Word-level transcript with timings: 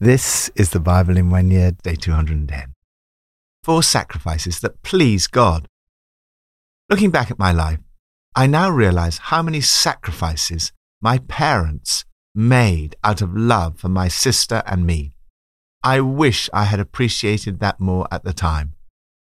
This 0.00 0.48
is 0.54 0.70
the 0.70 0.78
Bible 0.78 1.16
in 1.16 1.28
one 1.28 1.50
year, 1.50 1.72
day 1.72 1.96
210. 1.96 2.72
Four 3.64 3.82
sacrifices 3.82 4.60
that 4.60 4.80
please 4.82 5.26
God. 5.26 5.66
Looking 6.88 7.10
back 7.10 7.32
at 7.32 7.38
my 7.38 7.50
life, 7.50 7.80
I 8.36 8.46
now 8.46 8.70
realize 8.70 9.18
how 9.18 9.42
many 9.42 9.60
sacrifices 9.60 10.70
my 11.00 11.18
parents 11.18 12.04
made 12.32 12.94
out 13.02 13.22
of 13.22 13.36
love 13.36 13.80
for 13.80 13.88
my 13.88 14.06
sister 14.06 14.62
and 14.66 14.86
me. 14.86 15.14
I 15.82 16.00
wish 16.00 16.48
I 16.52 16.66
had 16.66 16.78
appreciated 16.78 17.58
that 17.58 17.80
more 17.80 18.06
at 18.12 18.22
the 18.22 18.32
time. 18.32 18.74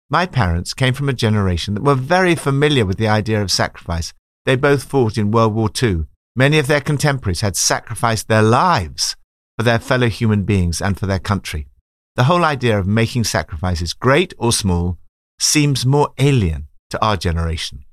My 0.08 0.24
parents 0.24 0.72
came 0.72 0.94
from 0.94 1.10
a 1.10 1.12
generation 1.12 1.74
that 1.74 1.84
were 1.84 1.94
very 1.94 2.34
familiar 2.34 2.86
with 2.86 2.96
the 2.96 3.08
idea 3.08 3.42
of 3.42 3.50
sacrifice. 3.50 4.14
They 4.46 4.56
both 4.56 4.84
fought 4.84 5.18
in 5.18 5.32
World 5.32 5.54
War 5.54 5.68
II. 5.82 6.06
Many 6.34 6.58
of 6.58 6.66
their 6.66 6.80
contemporaries 6.80 7.42
had 7.42 7.56
sacrificed 7.56 8.28
their 8.28 8.40
lives 8.42 9.16
for 9.62 9.66
their 9.66 9.78
fellow 9.78 10.08
human 10.08 10.42
beings 10.42 10.82
and 10.82 10.98
for 10.98 11.06
their 11.06 11.20
country. 11.20 11.68
The 12.16 12.24
whole 12.24 12.44
idea 12.44 12.76
of 12.76 12.84
making 12.84 13.22
sacrifices, 13.22 13.92
great 13.92 14.34
or 14.36 14.52
small, 14.52 14.98
seems 15.38 15.86
more 15.86 16.12
alien 16.18 16.66
to 16.90 17.00
our 17.00 17.16
generation. 17.16 17.84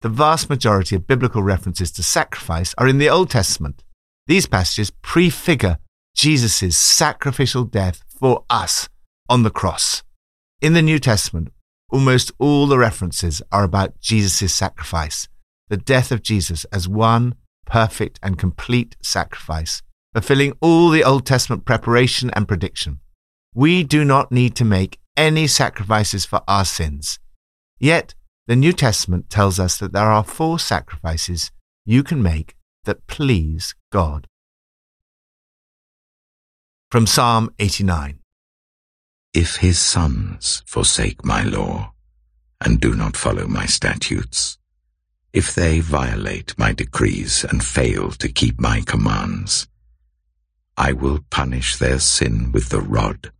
The 0.00 0.08
vast 0.08 0.50
majority 0.50 0.96
of 0.96 1.06
biblical 1.06 1.44
references 1.44 1.92
to 1.92 2.02
sacrifice 2.02 2.74
are 2.76 2.88
in 2.88 2.98
the 2.98 3.08
Old 3.08 3.30
Testament. 3.30 3.84
These 4.26 4.48
passages 4.48 4.90
prefigure 4.90 5.78
Jesus' 6.16 6.76
sacrificial 6.76 7.62
death 7.62 8.02
for 8.18 8.44
us 8.50 8.88
on 9.28 9.44
the 9.44 9.50
cross. 9.50 10.02
In 10.60 10.72
the 10.72 10.82
New 10.82 10.98
Testament, 10.98 11.52
almost 11.92 12.32
all 12.40 12.66
the 12.66 12.78
references 12.78 13.40
are 13.52 13.62
about 13.62 14.00
Jesus' 14.00 14.52
sacrifice, 14.52 15.28
the 15.68 15.76
death 15.76 16.10
of 16.10 16.24
Jesus 16.24 16.64
as 16.72 16.88
one 16.88 17.36
perfect 17.64 18.18
and 18.24 18.36
complete 18.36 18.96
sacrifice 19.02 19.82
fulfilling 20.12 20.52
all 20.60 20.90
the 20.90 21.04
Old 21.04 21.26
Testament 21.26 21.64
preparation 21.64 22.30
and 22.34 22.46
prediction. 22.46 23.00
We 23.54 23.82
do 23.82 24.04
not 24.04 24.32
need 24.32 24.54
to 24.56 24.64
make 24.64 24.98
any 25.16 25.46
sacrifices 25.46 26.24
for 26.24 26.42
our 26.48 26.64
sins. 26.64 27.18
Yet, 27.78 28.14
the 28.46 28.56
New 28.56 28.72
Testament 28.72 29.30
tells 29.30 29.58
us 29.58 29.78
that 29.78 29.92
there 29.92 30.10
are 30.10 30.24
four 30.24 30.58
sacrifices 30.58 31.50
you 31.84 32.02
can 32.02 32.22
make 32.22 32.54
that 32.84 33.06
please 33.06 33.74
God. 33.90 34.26
From 36.90 37.06
Psalm 37.06 37.54
89 37.58 38.18
If 39.32 39.56
his 39.56 39.78
sons 39.78 40.62
forsake 40.66 41.24
my 41.24 41.42
law 41.42 41.92
and 42.60 42.80
do 42.80 42.94
not 42.94 43.16
follow 43.16 43.46
my 43.46 43.66
statutes, 43.66 44.58
if 45.32 45.54
they 45.54 45.80
violate 45.80 46.58
my 46.58 46.72
decrees 46.72 47.44
and 47.44 47.64
fail 47.64 48.10
to 48.10 48.28
keep 48.28 48.60
my 48.60 48.82
commands, 48.82 49.66
I 50.76 50.92
will 50.92 51.20
punish 51.30 51.76
their 51.76 51.98
sin 51.98 52.50
with 52.50 52.70
the 52.70 52.80
rod, 52.80 53.30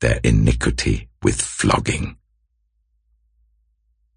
their 0.00 0.20
iniquity 0.24 1.08
with 1.22 1.40
flogging. 1.40 2.16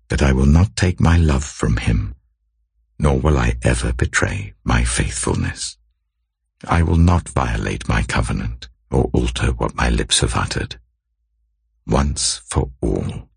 But 0.08 0.22
I 0.22 0.31
will 0.31 0.45
not 0.45 0.76
take 0.76 1.00
my 1.00 1.17
love 1.17 1.44
from 1.44 1.78
him, 1.78 2.16
nor 2.98 3.20
will 3.20 3.38
I 3.38 3.58
ever 3.61 3.92
betray 3.92 4.53
my 4.64 4.86
faithfulness. 4.86 5.78
I 6.66 6.81
will 6.81 6.98
not 6.98 7.30
violate 7.30 7.89
my 7.89 8.03
covenant 8.03 8.70
or 8.89 9.09
alter 9.14 9.48
what 9.52 9.76
my 9.76 9.89
lips 9.89 10.22
have 10.22 10.36
uttered. 10.36 10.80
Once 11.86 12.42
for 12.45 12.72
all, 12.81 13.30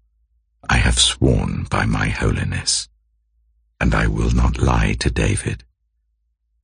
I 0.69 0.77
have 0.77 0.99
sworn 0.99 1.65
by 1.65 1.87
my 1.87 2.09
holiness, 2.09 2.89
and 3.81 3.95
I 3.95 4.07
will 4.07 4.31
not 4.31 4.59
lie 4.59 4.95
to 5.01 5.11
David, 5.11 5.65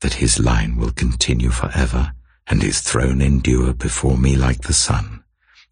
that 0.00 0.14
his 0.14 0.38
line 0.38 0.76
will 0.76 0.92
continue 0.92 1.50
forever 1.50 2.12
and 2.46 2.62
his 2.62 2.80
throne 2.80 3.20
endure 3.20 3.72
before 3.72 4.16
me 4.16 4.36
like 4.36 4.62
the 4.62 4.72
sun. 4.72 5.24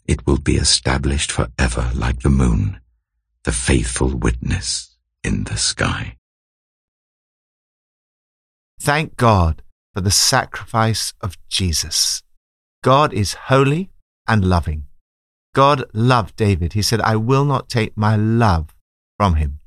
It 0.07 0.27
will 0.27 0.39
be 0.39 0.57
established 0.57 1.31
forever 1.31 1.91
like 1.95 2.21
the 2.21 2.31
moon, 2.31 2.81
the 3.45 3.53
faithful 3.53 4.09
witness 4.09 4.97
in 5.23 5.45
the 5.45 5.57
sky. 5.57 6.17
Thank 8.81 9.17
God 9.17 9.63
for 9.95 10.01
the 10.01 10.11
sacrifice 10.11 11.13
of 11.21 11.37
Jesus. 11.49 12.23
God 12.83 13.13
is 13.13 13.35
holy 13.35 13.91
and 14.27 14.45
loving. 14.45 14.85
God 15.55 15.85
loved 15.93 16.35
David. 16.37 16.73
He 16.73 16.83
said, 16.83 17.01
I 17.01 17.17
will 17.17 17.45
not 17.45 17.69
take 17.69 17.97
my 17.97 18.17
love 18.17 18.75
from 19.19 19.37
him. 19.37 19.59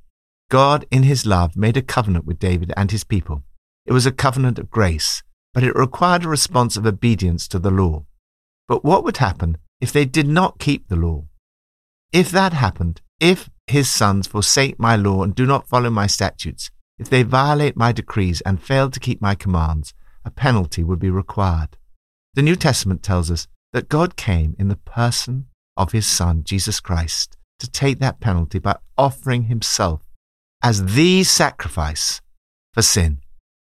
God, 0.49 0.85
in 0.91 1.03
his 1.03 1.25
love, 1.25 1.55
made 1.55 1.77
a 1.77 1.81
covenant 1.81 2.25
with 2.25 2.39
David 2.39 2.73
and 2.75 2.91
his 2.91 3.03
people. 3.03 3.43
It 3.85 3.93
was 3.93 4.05
a 4.05 4.11
covenant 4.11 4.59
of 4.59 4.71
grace 4.71 5.23
but 5.55 5.63
it 5.63 5.73
required 5.73 6.25
a 6.25 6.27
response 6.27 6.75
of 6.75 6.85
obedience 6.85 7.47
to 7.47 7.57
the 7.57 7.71
law. 7.71 8.05
But 8.67 8.83
what 8.83 9.05
would 9.05 9.17
happen 9.17 9.57
if 9.79 9.89
they 9.89 10.03
did 10.03 10.27
not 10.27 10.59
keep 10.59 10.89
the 10.89 10.97
law? 10.97 11.27
If 12.11 12.29
that 12.31 12.51
happened, 12.51 12.99
if 13.21 13.49
his 13.65 13.89
sons 13.89 14.27
forsake 14.27 14.77
my 14.77 14.97
law 14.97 15.23
and 15.23 15.33
do 15.33 15.45
not 15.45 15.69
follow 15.69 15.89
my 15.89 16.07
statutes, 16.07 16.71
if 16.99 17.09
they 17.09 17.23
violate 17.23 17.77
my 17.77 17.93
decrees 17.93 18.41
and 18.41 18.61
fail 18.61 18.89
to 18.91 18.99
keep 18.99 19.21
my 19.21 19.33
commands, 19.33 19.93
a 20.25 20.29
penalty 20.29 20.83
would 20.83 20.99
be 20.99 21.09
required. 21.09 21.77
The 22.33 22.41
New 22.41 22.57
Testament 22.57 23.01
tells 23.01 23.31
us 23.31 23.47
that 23.71 23.87
God 23.87 24.17
came 24.17 24.57
in 24.59 24.67
the 24.67 24.75
person 24.75 25.45
of 25.77 25.93
his 25.93 26.05
Son, 26.05 26.43
Jesus 26.43 26.81
Christ, 26.81 27.37
to 27.59 27.71
take 27.71 27.99
that 27.99 28.19
penalty 28.19 28.59
by 28.59 28.75
offering 28.97 29.43
himself 29.43 30.01
as 30.61 30.95
the 30.95 31.23
sacrifice 31.23 32.19
for 32.73 32.81
sin. 32.81 33.21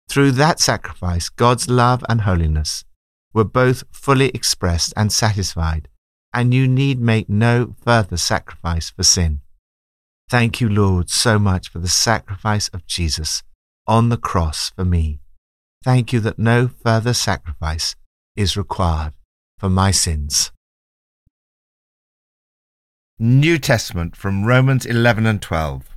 Through 0.09 0.31
that 0.33 0.59
sacrifice, 0.59 1.29
God's 1.29 1.69
love 1.69 2.03
and 2.07 2.21
holiness 2.21 2.85
were 3.33 3.43
both 3.43 3.83
fully 3.91 4.29
expressed 4.29 4.93
and 4.95 5.11
satisfied, 5.11 5.89
and 6.33 6.53
you 6.53 6.67
need 6.67 6.99
make 6.99 7.29
no 7.29 7.75
further 7.83 8.17
sacrifice 8.17 8.89
for 8.89 9.03
sin. 9.03 9.41
Thank 10.29 10.59
you, 10.59 10.69
Lord, 10.69 11.09
so 11.09 11.37
much 11.39 11.69
for 11.69 11.79
the 11.79 11.87
sacrifice 11.87 12.67
of 12.69 12.85
Jesus 12.85 13.43
on 13.85 14.09
the 14.09 14.17
cross 14.17 14.71
for 14.75 14.83
me. 14.83 15.19
Thank 15.83 16.11
you 16.11 16.19
that 16.21 16.39
no 16.39 16.67
further 16.67 17.13
sacrifice 17.13 17.95
is 18.35 18.57
required 18.57 19.13
for 19.57 19.69
my 19.69 19.91
sins. 19.91 20.51
New 23.19 23.57
Testament 23.57 24.15
from 24.15 24.45
Romans 24.45 24.85
11 24.85 25.25
and 25.25 25.41
12. 25.41 25.96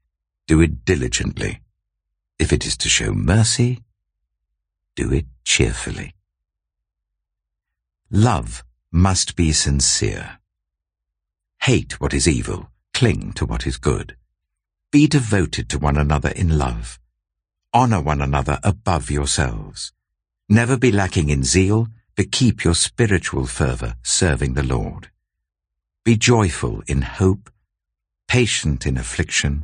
do 0.51 0.59
it 0.59 0.83
diligently. 0.83 1.61
If 2.37 2.51
it 2.51 2.65
is 2.65 2.75
to 2.79 2.89
show 2.89 3.13
mercy, 3.13 3.79
do 4.97 5.09
it 5.13 5.25
cheerfully. 5.45 6.13
Love 8.11 8.61
must 8.91 9.37
be 9.37 9.53
sincere. 9.53 10.39
Hate 11.61 12.01
what 12.01 12.13
is 12.13 12.27
evil, 12.27 12.69
cling 12.93 13.31
to 13.37 13.45
what 13.45 13.65
is 13.65 13.77
good. 13.77 14.17
Be 14.91 15.07
devoted 15.07 15.69
to 15.69 15.79
one 15.79 15.95
another 15.95 16.31
in 16.35 16.57
love. 16.57 16.99
Honor 17.73 18.01
one 18.01 18.21
another 18.21 18.59
above 18.61 19.09
yourselves. 19.09 19.93
Never 20.49 20.75
be 20.75 20.91
lacking 20.91 21.29
in 21.29 21.45
zeal, 21.45 21.87
but 22.17 22.33
keep 22.33 22.65
your 22.65 22.75
spiritual 22.75 23.45
fervor 23.45 23.95
serving 24.03 24.55
the 24.55 24.63
Lord. 24.75 25.11
Be 26.03 26.17
joyful 26.17 26.83
in 26.87 27.03
hope, 27.03 27.49
patient 28.27 28.85
in 28.85 28.97
affliction, 28.97 29.63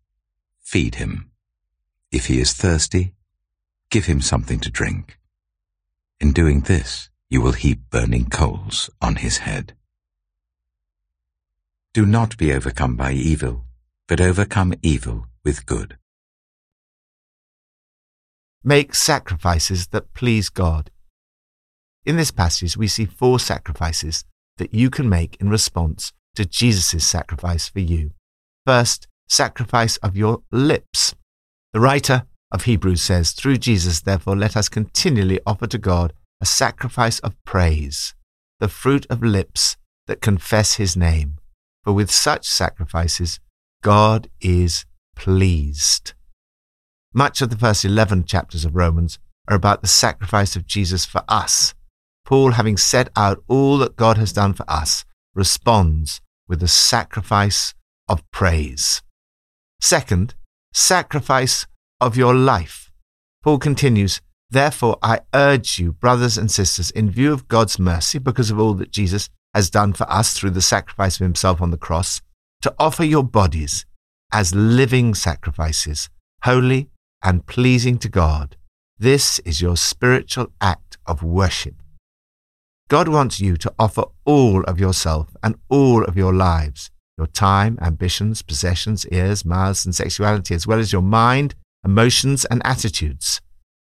feed 0.71 0.95
him. 0.95 1.29
If 2.13 2.27
he 2.27 2.39
is 2.39 2.53
thirsty, 2.53 3.13
give 3.89 4.05
him 4.05 4.21
something 4.21 4.61
to 4.61 4.71
drink. 4.71 5.19
In 6.21 6.31
doing 6.31 6.61
this, 6.61 7.09
you 7.29 7.41
will 7.41 7.51
heap 7.51 7.89
burning 7.89 8.29
coals 8.29 8.89
on 9.01 9.17
his 9.17 9.39
head. 9.39 9.75
Do 11.93 12.05
not 12.05 12.37
be 12.37 12.53
overcome 12.53 12.95
by 12.95 13.11
evil, 13.11 13.65
but 14.07 14.21
overcome 14.21 14.73
evil 14.81 15.25
with 15.43 15.65
good. 15.65 15.97
Make 18.63 18.95
sacrifices 18.95 19.87
that 19.87 20.13
please 20.13 20.47
God. 20.47 20.89
In 22.05 22.15
this 22.15 22.31
passage, 22.31 22.77
we 22.77 22.87
see 22.87 23.05
four 23.05 23.39
sacrifices 23.39 24.23
that 24.55 24.73
you 24.73 24.89
can 24.89 25.09
make 25.09 25.35
in 25.41 25.49
response 25.49 26.13
to 26.35 26.45
Jesus' 26.45 27.05
sacrifice 27.05 27.67
for 27.67 27.81
you. 27.81 28.11
First, 28.65 29.09
sacrifice 29.31 29.95
of 29.97 30.17
your 30.17 30.43
lips. 30.51 31.15
The 31.71 31.79
writer 31.79 32.25
of 32.51 32.65
Hebrews 32.65 33.01
says, 33.01 33.31
Through 33.31 33.59
Jesus, 33.59 34.01
therefore, 34.01 34.35
let 34.35 34.57
us 34.57 34.67
continually 34.67 35.39
offer 35.45 35.67
to 35.67 35.77
God 35.77 36.11
a 36.41 36.45
sacrifice 36.45 37.19
of 37.19 37.41
praise, 37.45 38.13
the 38.59 38.67
fruit 38.67 39.07
of 39.09 39.23
lips 39.23 39.77
that 40.07 40.21
confess 40.21 40.73
his 40.73 40.97
name. 40.97 41.37
For 41.83 41.93
with 41.93 42.11
such 42.11 42.45
sacrifices, 42.45 43.39
God 43.81 44.29
is 44.41 44.85
pleased. 45.15 46.13
Much 47.13 47.41
of 47.41 47.49
the 47.49 47.57
first 47.57 47.85
11 47.85 48.25
chapters 48.25 48.65
of 48.65 48.75
Romans 48.75 49.17
are 49.47 49.55
about 49.55 49.81
the 49.81 49.87
sacrifice 49.87 50.55
of 50.55 50.67
Jesus 50.67 51.05
for 51.05 51.23
us. 51.29 51.73
Paul, 52.25 52.51
having 52.51 52.77
set 52.77 53.09
out 53.15 53.43
all 53.47 53.77
that 53.77 53.95
God 53.95 54.17
has 54.17 54.33
done 54.33 54.53
for 54.53 54.69
us, 54.69 55.05
responds 55.33 56.19
with 56.47 56.61
a 56.61 56.67
sacrifice 56.67 57.73
of 58.09 58.29
praise. 58.31 59.01
Second, 59.81 60.35
sacrifice 60.73 61.65
of 61.99 62.15
your 62.15 62.35
life. 62.35 62.91
Paul 63.43 63.57
continues, 63.57 64.21
Therefore, 64.49 64.97
I 65.01 65.21
urge 65.33 65.79
you, 65.79 65.93
brothers 65.93 66.37
and 66.37 66.51
sisters, 66.51 66.91
in 66.91 67.09
view 67.09 67.33
of 67.33 67.47
God's 67.47 67.79
mercy, 67.79 68.19
because 68.19 68.51
of 68.51 68.59
all 68.59 68.73
that 68.75 68.91
Jesus 68.91 69.29
has 69.53 69.69
done 69.69 69.93
for 69.93 70.09
us 70.09 70.33
through 70.33 70.51
the 70.51 70.61
sacrifice 70.61 71.15
of 71.19 71.23
himself 71.23 71.61
on 71.61 71.71
the 71.71 71.77
cross, 71.77 72.21
to 72.61 72.73
offer 72.77 73.03
your 73.03 73.23
bodies 73.23 73.85
as 74.31 74.53
living 74.53 75.15
sacrifices, 75.15 76.09
holy 76.43 76.89
and 77.23 77.45
pleasing 77.47 77.97
to 77.97 78.09
God. 78.09 78.57
This 78.99 79.39
is 79.39 79.61
your 79.61 79.77
spiritual 79.77 80.51
act 80.61 80.97
of 81.05 81.23
worship. 81.23 81.75
God 82.87 83.07
wants 83.07 83.39
you 83.39 83.57
to 83.57 83.73
offer 83.79 84.03
all 84.25 84.63
of 84.65 84.79
yourself 84.79 85.35
and 85.41 85.55
all 85.69 86.03
of 86.03 86.17
your 86.17 86.33
lives, 86.33 86.91
your 87.21 87.27
time, 87.27 87.77
ambitions, 87.81 88.41
possessions, 88.41 89.05
ears, 89.11 89.45
mouths, 89.45 89.85
and 89.85 89.93
sexuality, 89.93 90.55
as 90.55 90.65
well 90.65 90.79
as 90.79 90.91
your 90.91 91.03
mind, 91.03 91.53
emotions, 91.85 92.45
and 92.45 92.61
attitudes. 92.65 93.41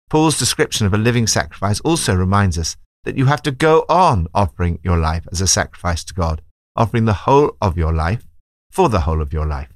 Paul's 0.09 0.39
description 0.39 0.87
of 0.87 0.93
a 0.93 0.97
living 0.97 1.27
sacrifice 1.27 1.81
also 1.81 2.15
reminds 2.15 2.57
us 2.57 2.77
that 3.03 3.17
you 3.17 3.25
have 3.25 3.41
to 3.41 3.51
go 3.51 3.85
on 3.89 4.27
offering 4.33 4.79
your 4.83 4.97
life 4.97 5.27
as 5.33 5.41
a 5.41 5.47
sacrifice 5.47 6.05
to 6.05 6.13
God, 6.13 6.41
offering 6.77 7.03
the 7.03 7.25
whole 7.25 7.57
of 7.61 7.77
your 7.77 7.91
life 7.91 8.25
for 8.71 8.87
the 8.87 9.01
whole 9.01 9.21
of 9.21 9.33
your 9.33 9.45
life. 9.45 9.73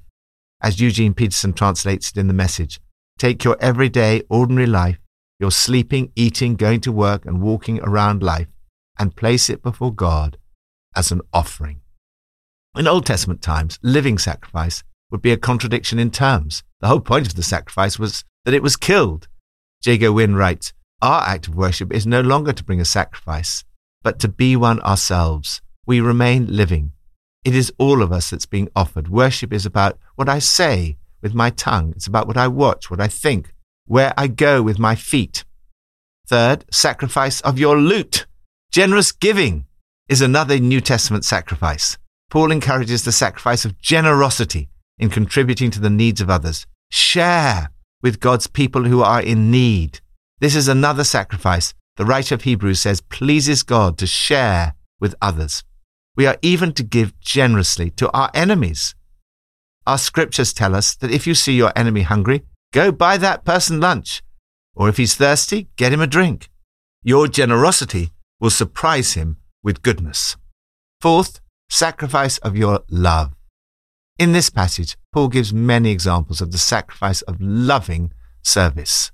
As 0.62 0.80
Eugene 0.80 1.12
Peterson 1.12 1.52
translates 1.52 2.10
it 2.10 2.16
in 2.16 2.28
the 2.28 2.32
message, 2.32 2.80
take 3.18 3.44
your 3.44 3.58
everyday, 3.60 4.22
ordinary 4.30 4.66
life, 4.66 4.98
your 5.38 5.50
sleeping, 5.50 6.12
eating, 6.16 6.54
going 6.54 6.80
to 6.80 6.92
work, 6.92 7.26
and 7.26 7.42
walking 7.42 7.78
around 7.80 8.22
life, 8.22 8.48
and 8.98 9.16
place 9.16 9.50
it 9.50 9.62
before 9.62 9.92
God 9.92 10.38
as 10.96 11.12
an 11.12 11.20
offering. 11.32 11.79
In 12.76 12.86
Old 12.86 13.04
Testament 13.04 13.42
times, 13.42 13.78
living 13.82 14.16
sacrifice 14.18 14.84
would 15.10 15.22
be 15.22 15.32
a 15.32 15.36
contradiction 15.36 15.98
in 15.98 16.10
terms. 16.10 16.62
The 16.80 16.86
whole 16.86 17.00
point 17.00 17.26
of 17.26 17.34
the 17.34 17.42
sacrifice 17.42 17.98
was 17.98 18.24
that 18.44 18.54
it 18.54 18.62
was 18.62 18.76
killed 18.76 19.28
Jago 19.84 20.12
Wynne 20.12 20.36
writes, 20.36 20.72
Our 21.00 21.22
act 21.22 21.48
of 21.48 21.54
worship 21.54 21.92
is 21.92 22.06
no 22.06 22.20
longer 22.20 22.52
to 22.52 22.64
bring 22.64 22.80
a 22.80 22.84
sacrifice, 22.84 23.64
but 24.02 24.18
to 24.20 24.28
be 24.28 24.54
one 24.54 24.80
ourselves. 24.82 25.62
We 25.86 26.00
remain 26.00 26.54
living. 26.54 26.92
It 27.44 27.54
is 27.54 27.72
all 27.78 28.02
of 28.02 28.12
us 28.12 28.30
that's 28.30 28.46
being 28.46 28.68
offered. 28.76 29.08
Worship 29.08 29.52
is 29.52 29.64
about 29.64 29.98
what 30.16 30.28
I 30.28 30.38
say 30.38 30.98
with 31.22 31.34
my 31.34 31.48
tongue. 31.50 31.94
It's 31.96 32.06
about 32.06 32.26
what 32.26 32.36
I 32.36 32.48
watch, 32.48 32.90
what 32.90 33.00
I 33.00 33.08
think, 33.08 33.54
where 33.86 34.12
I 34.18 34.26
go 34.26 34.62
with 34.62 34.78
my 34.78 34.94
feet. 34.94 35.44
Third, 36.28 36.66
sacrifice 36.70 37.40
of 37.40 37.58
your 37.58 37.78
loot. 37.78 38.26
Generous 38.70 39.12
giving 39.12 39.64
is 40.08 40.20
another 40.20 40.58
New 40.58 40.82
Testament 40.82 41.24
sacrifice. 41.24 41.96
Paul 42.30 42.52
encourages 42.52 43.04
the 43.04 43.12
sacrifice 43.12 43.64
of 43.64 43.80
generosity 43.80 44.68
in 44.98 45.10
contributing 45.10 45.70
to 45.72 45.80
the 45.80 45.90
needs 45.90 46.20
of 46.20 46.30
others. 46.30 46.66
Share 46.90 47.70
with 48.02 48.20
God's 48.20 48.46
people 48.46 48.84
who 48.84 49.02
are 49.02 49.20
in 49.20 49.50
need. 49.50 50.00
This 50.38 50.56
is 50.56 50.68
another 50.68 51.04
sacrifice 51.04 51.74
the 51.96 52.06
writer 52.06 52.34
of 52.34 52.42
Hebrews 52.42 52.80
says 52.80 53.02
pleases 53.02 53.62
God 53.62 53.98
to 53.98 54.06
share 54.06 54.74
with 54.98 55.14
others. 55.20 55.64
We 56.16 56.26
are 56.26 56.38
even 56.40 56.72
to 56.72 56.82
give 56.82 57.18
generously 57.20 57.90
to 57.90 58.10
our 58.12 58.30
enemies. 58.32 58.94
Our 59.86 59.98
scriptures 59.98 60.54
tell 60.54 60.74
us 60.74 60.94
that 60.96 61.10
if 61.10 61.26
you 61.26 61.34
see 61.34 61.52
your 61.52 61.72
enemy 61.76 62.00
hungry, 62.02 62.44
go 62.72 62.90
buy 62.90 63.18
that 63.18 63.44
person 63.44 63.80
lunch. 63.80 64.22
Or 64.74 64.88
if 64.88 64.96
he's 64.96 65.14
thirsty, 65.14 65.68
get 65.76 65.92
him 65.92 66.00
a 66.00 66.06
drink. 66.06 66.48
Your 67.02 67.28
generosity 67.28 68.12
will 68.40 68.48
surprise 68.48 69.12
him 69.12 69.36
with 69.62 69.82
goodness. 69.82 70.36
Fourth, 71.02 71.40
sacrifice 71.70 72.36
of 72.38 72.56
your 72.56 72.80
love. 72.90 73.32
In 74.18 74.32
this 74.32 74.50
passage, 74.50 74.98
Paul 75.12 75.28
gives 75.28 75.54
many 75.54 75.90
examples 75.90 76.42
of 76.42 76.52
the 76.52 76.58
sacrifice 76.58 77.22
of 77.22 77.40
loving 77.40 78.12
service. 78.42 79.12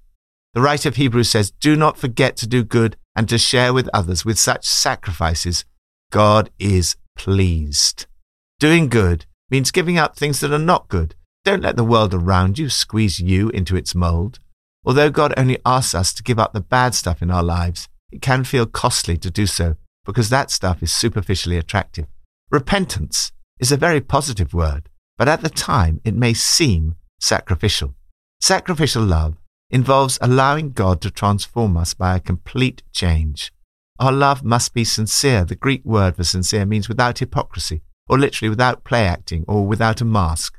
The 0.54 0.62
writer 0.62 0.88
of 0.88 0.96
Hebrews 0.96 1.30
says, 1.30 1.52
Do 1.52 1.76
not 1.76 1.98
forget 1.98 2.36
to 2.38 2.46
do 2.46 2.64
good 2.64 2.96
and 3.14 3.28
to 3.28 3.38
share 3.38 3.72
with 3.72 3.90
others 3.92 4.24
with 4.24 4.38
such 4.38 4.66
sacrifices. 4.66 5.64
God 6.10 6.50
is 6.58 6.96
pleased. 7.16 8.06
Doing 8.58 8.88
good 8.88 9.26
means 9.50 9.70
giving 9.70 9.98
up 9.98 10.16
things 10.16 10.40
that 10.40 10.52
are 10.52 10.58
not 10.58 10.88
good. 10.88 11.14
Don't 11.44 11.62
let 11.62 11.76
the 11.76 11.84
world 11.84 12.14
around 12.14 12.58
you 12.58 12.68
squeeze 12.68 13.20
you 13.20 13.50
into 13.50 13.76
its 13.76 13.94
mold. 13.94 14.40
Although 14.84 15.10
God 15.10 15.34
only 15.36 15.58
asks 15.64 15.94
us 15.94 16.12
to 16.14 16.22
give 16.22 16.38
up 16.38 16.52
the 16.52 16.60
bad 16.60 16.94
stuff 16.94 17.22
in 17.22 17.30
our 17.30 17.42
lives, 17.42 17.88
it 18.10 18.22
can 18.22 18.44
feel 18.44 18.66
costly 18.66 19.16
to 19.18 19.30
do 19.30 19.46
so 19.46 19.76
because 20.04 20.30
that 20.30 20.50
stuff 20.50 20.82
is 20.82 20.92
superficially 20.92 21.58
attractive. 21.58 22.06
Repentance 22.50 23.32
is 23.58 23.72
a 23.72 23.76
very 23.76 24.00
positive 24.00 24.54
word, 24.54 24.88
but 25.18 25.26
at 25.26 25.40
the 25.40 25.50
time 25.50 26.00
it 26.04 26.14
may 26.14 26.32
seem 26.32 26.94
sacrificial. 27.18 27.96
Sacrificial 28.40 29.02
love 29.02 29.36
involves 29.68 30.16
allowing 30.20 30.70
God 30.70 31.00
to 31.00 31.10
transform 31.10 31.76
us 31.76 31.92
by 31.92 32.14
a 32.14 32.20
complete 32.20 32.84
change. 32.92 33.52
Our 33.98 34.12
love 34.12 34.44
must 34.44 34.74
be 34.74 34.84
sincere. 34.84 35.44
The 35.44 35.56
Greek 35.56 35.84
word 35.84 36.14
for 36.14 36.22
sincere 36.22 36.64
means 36.64 36.88
without 36.88 37.18
hypocrisy, 37.18 37.82
or 38.08 38.16
literally 38.16 38.50
without 38.50 38.84
play 38.84 39.06
acting, 39.06 39.44
or 39.48 39.66
without 39.66 40.00
a 40.00 40.04
mask. 40.04 40.56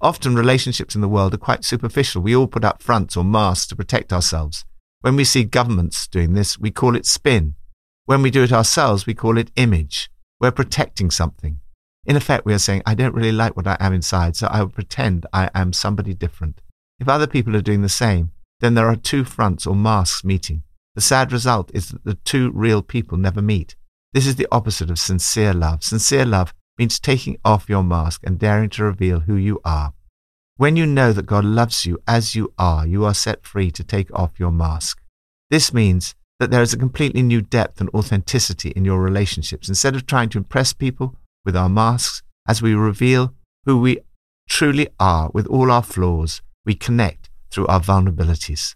Often 0.00 0.34
relationships 0.34 0.96
in 0.96 1.02
the 1.02 1.08
world 1.08 1.34
are 1.34 1.38
quite 1.38 1.64
superficial. 1.64 2.20
We 2.20 2.34
all 2.34 2.48
put 2.48 2.64
up 2.64 2.82
fronts 2.82 3.16
or 3.16 3.22
masks 3.22 3.68
to 3.68 3.76
protect 3.76 4.12
ourselves. 4.12 4.64
When 5.02 5.14
we 5.14 5.22
see 5.22 5.44
governments 5.44 6.08
doing 6.08 6.32
this, 6.32 6.58
we 6.58 6.72
call 6.72 6.96
it 6.96 7.06
spin. 7.06 7.54
When 8.06 8.22
we 8.22 8.32
do 8.32 8.42
it 8.42 8.52
ourselves, 8.52 9.06
we 9.06 9.14
call 9.14 9.38
it 9.38 9.52
image. 9.54 10.10
We're 10.40 10.52
protecting 10.52 11.10
something. 11.10 11.60
In 12.04 12.16
effect, 12.16 12.46
we 12.46 12.54
are 12.54 12.58
saying, 12.58 12.82
I 12.86 12.94
don't 12.94 13.14
really 13.14 13.32
like 13.32 13.56
what 13.56 13.66
I 13.66 13.76
am 13.80 13.92
inside, 13.92 14.36
so 14.36 14.46
I 14.46 14.62
will 14.62 14.70
pretend 14.70 15.26
I 15.32 15.50
am 15.54 15.72
somebody 15.72 16.14
different. 16.14 16.60
If 16.98 17.08
other 17.08 17.26
people 17.26 17.54
are 17.56 17.62
doing 17.62 17.82
the 17.82 17.88
same, 17.88 18.32
then 18.60 18.74
there 18.74 18.88
are 18.88 18.96
two 18.96 19.24
fronts 19.24 19.66
or 19.66 19.74
masks 19.74 20.24
meeting. 20.24 20.62
The 20.94 21.00
sad 21.00 21.32
result 21.32 21.70
is 21.74 21.90
that 21.90 22.04
the 22.04 22.14
two 22.14 22.50
real 22.52 22.82
people 22.82 23.18
never 23.18 23.42
meet. 23.42 23.76
This 24.12 24.26
is 24.26 24.36
the 24.36 24.48
opposite 24.50 24.90
of 24.90 24.98
sincere 24.98 25.52
love. 25.52 25.84
Sincere 25.84 26.24
love 26.24 26.54
means 26.78 26.98
taking 26.98 27.38
off 27.44 27.68
your 27.68 27.82
mask 27.82 28.22
and 28.24 28.38
daring 28.38 28.70
to 28.70 28.84
reveal 28.84 29.20
who 29.20 29.36
you 29.36 29.60
are. 29.64 29.92
When 30.56 30.76
you 30.76 30.86
know 30.86 31.12
that 31.12 31.26
God 31.26 31.44
loves 31.44 31.86
you 31.86 31.98
as 32.08 32.34
you 32.34 32.52
are, 32.58 32.86
you 32.86 33.04
are 33.04 33.14
set 33.14 33.44
free 33.44 33.70
to 33.72 33.84
take 33.84 34.12
off 34.12 34.40
your 34.40 34.50
mask. 34.50 35.00
This 35.50 35.72
means 35.72 36.14
that 36.38 36.50
there 36.50 36.62
is 36.62 36.72
a 36.72 36.78
completely 36.78 37.22
new 37.22 37.42
depth 37.42 37.80
and 37.80 37.90
authenticity 37.90 38.70
in 38.70 38.84
your 38.84 39.00
relationships. 39.00 39.68
Instead 39.68 39.96
of 39.96 40.06
trying 40.06 40.28
to 40.30 40.38
impress 40.38 40.72
people 40.72 41.16
with 41.44 41.56
our 41.56 41.68
masks, 41.68 42.22
as 42.46 42.62
we 42.62 42.74
reveal 42.74 43.34
who 43.64 43.78
we 43.78 43.98
truly 44.48 44.88
are 44.98 45.30
with 45.34 45.46
all 45.46 45.70
our 45.70 45.82
flaws, 45.82 46.40
we 46.64 46.74
connect 46.74 47.28
through 47.50 47.66
our 47.66 47.80
vulnerabilities. 47.80 48.74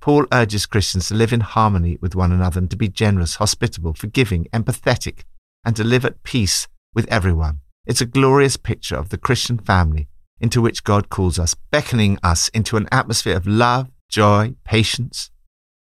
Paul 0.00 0.26
urges 0.32 0.66
Christians 0.66 1.08
to 1.08 1.14
live 1.14 1.32
in 1.32 1.40
harmony 1.40 1.98
with 2.00 2.14
one 2.14 2.30
another 2.30 2.58
and 2.58 2.70
to 2.70 2.76
be 2.76 2.88
generous, 2.88 3.36
hospitable, 3.36 3.94
forgiving, 3.94 4.46
empathetic, 4.52 5.24
and 5.64 5.74
to 5.76 5.84
live 5.84 6.04
at 6.04 6.22
peace 6.22 6.68
with 6.94 7.10
everyone. 7.10 7.60
It's 7.86 8.02
a 8.02 8.06
glorious 8.06 8.56
picture 8.56 8.96
of 8.96 9.08
the 9.08 9.18
Christian 9.18 9.58
family 9.58 10.08
into 10.40 10.60
which 10.60 10.84
God 10.84 11.08
calls 11.08 11.38
us, 11.38 11.54
beckoning 11.70 12.18
us 12.22 12.48
into 12.48 12.76
an 12.76 12.88
atmosphere 12.92 13.36
of 13.36 13.46
love, 13.46 13.90
joy, 14.10 14.54
patience, 14.64 15.30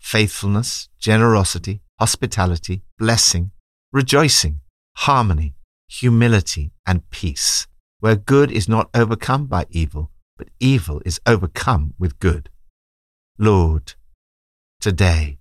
faithfulness, 0.03 0.89
generosity, 0.99 1.81
hospitality, 1.99 2.83
blessing, 2.99 3.51
rejoicing, 3.91 4.59
harmony, 4.97 5.55
humility, 5.87 6.73
and 6.85 7.09
peace, 7.09 7.67
where 7.99 8.15
good 8.15 8.51
is 8.51 8.67
not 8.67 8.89
overcome 8.93 9.47
by 9.47 9.65
evil, 9.69 10.11
but 10.37 10.49
evil 10.59 11.01
is 11.05 11.21
overcome 11.25 11.93
with 11.97 12.19
good. 12.19 12.49
Lord, 13.39 13.93
today 14.81 15.39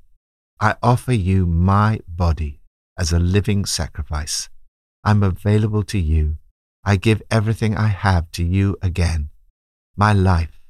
I 0.61 0.77
offer 0.83 1.13
you 1.13 1.45
my 1.45 2.01
body 2.07 2.61
as 2.97 3.13
a 3.13 3.19
living 3.19 3.65
sacrifice. 3.65 4.49
I'm 5.03 5.25
available 5.25 5.83
to 5.85 5.99
you. 5.99 6.39
I 6.85 6.97
give 6.97 7.21
everything 7.31 7.77
I 7.77 7.89
have 7.89 8.31
to 8.33 8.45
you 8.45 8.77
again. 8.81 9.31
My 9.97 10.13
life, 10.13 10.61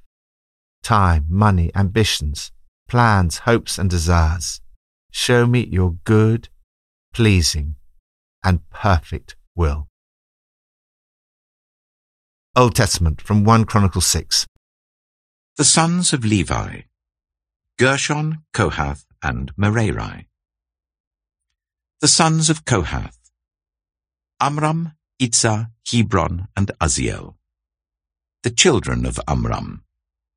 time, 0.82 1.26
money, 1.28 1.70
ambitions, 1.74 2.52
plans, 2.92 3.38
hopes, 3.48 3.78
and 3.78 3.88
desires. 3.88 4.60
Show 5.10 5.46
me 5.46 5.60
your 5.64 5.92
good, 6.04 6.50
pleasing, 7.14 7.76
and 8.44 8.68
perfect 8.68 9.34
will. 9.56 9.88
Old 12.54 12.74
Testament 12.74 13.22
from 13.22 13.44
1 13.44 13.64
Chronicles 13.64 14.06
6. 14.08 14.46
The 15.56 15.64
sons 15.64 16.12
of 16.12 16.22
Levi, 16.22 16.82
Gershon, 17.78 18.44
Kohath, 18.52 19.06
and 19.22 19.52
Merari. 19.56 20.28
The 22.02 22.08
sons 22.08 22.50
of 22.50 22.66
Kohath, 22.66 23.16
Amram, 24.38 24.92
Izhar, 25.18 25.70
Hebron, 25.90 26.48
and 26.54 26.70
Uzziel. 26.78 27.36
The 28.42 28.50
children 28.50 29.06
of 29.06 29.18
Amram, 29.26 29.82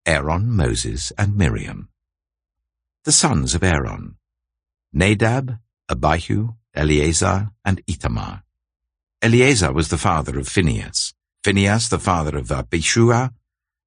Aaron, 0.06 0.50
Moses, 0.56 1.12
and 1.18 1.36
Miriam. 1.36 1.90
The 3.06 3.12
sons 3.12 3.54
of 3.54 3.62
Aaron, 3.62 4.16
Nadab, 4.92 5.60
Abihu, 5.88 6.56
Eleazar, 6.74 7.52
and 7.64 7.80
Ithamar. 7.86 8.42
Eleazar 9.22 9.72
was 9.72 9.90
the 9.90 10.00
father 10.00 10.40
of 10.40 10.48
Phinehas, 10.48 11.14
Phinehas 11.44 11.88
the 11.88 12.00
father 12.00 12.36
of 12.36 12.48
Abishua, 12.48 13.32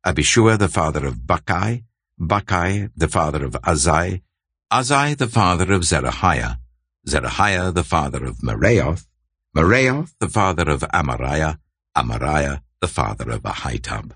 Abishua 0.07 0.57
the 0.57 0.69
father 0.69 1.05
of 1.05 1.27
Bukki, 1.27 1.83
Bukki 2.21 2.93
the 2.95 3.09
father 3.09 3.45
of 3.45 3.55
Uzzi, 3.67 4.23
Uzzi 4.71 5.17
the 5.17 5.27
father 5.27 5.73
of 5.73 5.83
Zerahiah, 5.83 6.59
Zerahiah 7.09 7.75
the 7.75 7.83
father 7.83 8.25
of 8.25 8.37
Meraioth, 8.37 9.09
Meraioth 9.53 10.15
the 10.21 10.29
father 10.29 10.71
of 10.71 10.83
Amariah, 10.95 11.59
Amariah 11.97 12.61
the 12.81 12.87
father 12.87 13.31
of 13.31 13.43
Ahitub, 13.43 14.13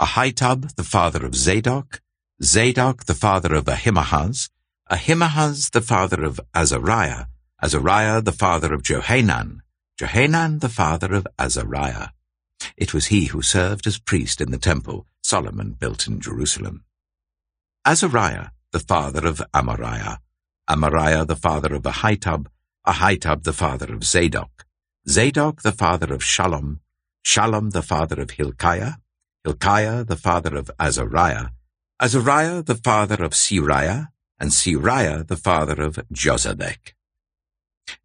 Ahitub 0.00 0.74
the 0.74 0.82
father 0.82 1.24
of 1.24 1.36
Zadok, 1.36 2.00
Zadok 2.42 3.06
the 3.06 3.14
father 3.14 3.54
of 3.54 3.66
Ahimaaz, 3.66 4.50
Ahimaaz 4.90 5.70
the 5.70 5.80
father 5.80 6.22
of 6.22 6.38
Azariah, 6.54 7.24
Azariah 7.62 8.20
the 8.20 8.30
father 8.32 8.74
of 8.74 8.82
Johanan, 8.82 9.62
Johanan 9.98 10.58
the 10.58 10.68
father 10.68 11.14
of 11.14 11.26
Azariah. 11.38 12.08
It 12.76 12.92
was 12.92 13.06
he 13.06 13.26
who 13.26 13.40
served 13.40 13.86
as 13.86 13.98
priest 13.98 14.42
in 14.42 14.50
the 14.50 14.58
temple 14.58 15.06
Solomon 15.22 15.76
built 15.80 16.06
in 16.06 16.20
Jerusalem. 16.20 16.84
Azariah 17.86 18.48
the 18.70 18.80
father 18.80 19.26
of 19.26 19.40
Amariah, 19.54 20.18
Amariah 20.68 21.26
the 21.26 21.36
father 21.36 21.74
of 21.74 21.84
Ahitub, 21.84 22.48
Ahitub 22.86 23.44
the 23.44 23.54
father 23.54 23.94
of 23.94 24.04
Zadok, 24.04 24.66
Zadok 25.08 25.62
the 25.62 25.72
father 25.72 26.12
of 26.12 26.20
Shallum, 26.20 26.80
Shallum 27.24 27.72
the 27.72 27.82
father 27.82 28.20
of 28.20 28.32
Hilkiah, 28.32 28.96
Hilkiah 29.42 30.04
the 30.04 30.16
father 30.16 30.54
of 30.54 30.70
Azariah, 30.78 31.48
Azariah 31.98 32.62
the 32.62 32.74
father 32.74 33.24
of 33.24 33.32
Seraiah, 33.32 34.08
and 34.38 34.50
Seraiah 34.50 35.26
the 35.26 35.36
father 35.36 35.80
of 35.82 35.98
Jozadak. 36.12 36.92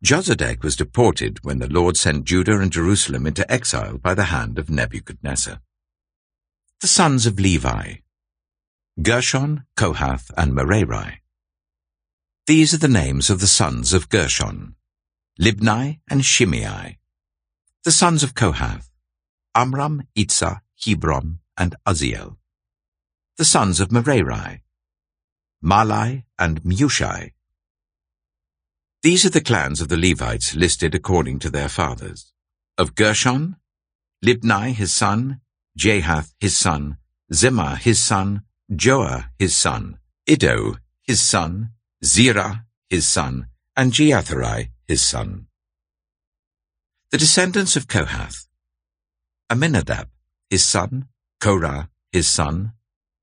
Jozadak 0.04 0.64
was 0.64 0.78
deported 0.78 1.44
when 1.44 1.60
the 1.60 1.68
Lord 1.68 1.98
sent 1.98 2.24
Judah 2.24 2.60
and 2.60 2.72
Jerusalem 2.72 3.28
into 3.28 3.50
exile 3.52 3.98
by 3.98 4.14
the 4.14 4.26
hand 4.26 4.58
of 4.58 4.70
Nebuchadnezzar. 4.70 5.60
The 6.80 6.88
sons 6.88 7.26
of 7.26 7.38
Levi, 7.38 7.96
Gershon, 9.02 9.66
Kohath, 9.76 10.32
and 10.38 10.54
Merari. 10.54 11.22
These 12.48 12.74
are 12.74 12.78
the 12.78 12.88
names 12.88 13.30
of 13.30 13.42
the 13.42 13.48
sons 13.48 13.92
of 13.92 14.10
Gershon, 14.10 14.76
Libni 15.40 16.00
and 16.10 16.24
Shimei. 16.24 16.98
The 17.84 17.92
sons 17.92 18.24
of 18.24 18.36
Kohath, 18.36 18.90
Amram, 19.54 20.08
Izhar, 20.16 20.62
Hebron, 20.76 21.40
and 21.58 21.76
Uzziel. 21.86 22.38
The 23.42 23.46
sons 23.46 23.80
of 23.80 23.92
Merari, 23.92 24.62
Mahli 25.64 26.26
and 26.38 26.62
Mushi. 26.62 27.32
These 29.02 29.26
are 29.26 29.32
the 29.32 29.42
clans 29.42 29.82
of 29.82 29.90
the 29.90 29.98
Levites 29.98 30.54
listed 30.56 30.94
according 30.94 31.40
to 31.40 31.50
their 31.50 31.68
fathers. 31.68 32.34
Of 32.78 32.94
Gershon, 32.94 33.56
Libni 34.24 34.74
his 34.76 34.94
son, 34.94 35.42
Jahath 35.76 36.36
his 36.40 36.56
son, 36.56 36.98
Zimmah 37.34 37.80
his 37.80 38.00
son, 38.00 38.44
Joah 38.72 39.32
his 39.40 39.58
son, 39.58 39.98
Iddo 40.28 40.76
his 41.02 41.20
son, 41.20 41.72
Zerah 42.06 42.68
his 42.92 43.08
son, 43.08 43.48
and 43.76 43.92
Jeatherai 43.92 44.70
his 44.88 45.02
son. 45.02 45.48
The 47.10 47.18
descendants 47.18 47.76
of 47.76 47.88
Kohath, 47.88 48.46
Amminadab 49.50 50.10
his 50.52 50.64
son, 50.64 51.08
Korah 51.40 51.90
his 52.12 52.28
son, 52.28 52.74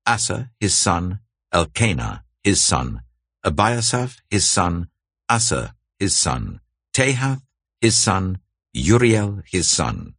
Assir 0.09 0.49
his 0.59 0.73
son, 0.73 1.19
Elkanah 1.53 2.23
his 2.43 2.59
son, 2.59 3.03
Ebiasaph 3.45 4.17
his 4.31 4.47
son, 4.47 4.89
Assir 5.29 5.75
his 5.99 6.17
son, 6.17 6.61
Tahath 6.91 7.43
his 7.79 7.95
son, 7.95 8.39
Uriel 8.73 9.43
his 9.45 9.67
son, 9.67 10.15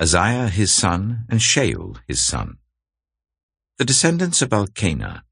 Uzziah 0.00 0.48
his 0.48 0.72
son, 0.72 1.26
and 1.28 1.40
Shaul 1.40 1.98
his 2.08 2.22
son. 2.22 2.56
The 3.76 3.84
descendants 3.84 4.40
of 4.40 4.54
Elkanah, 4.54 5.24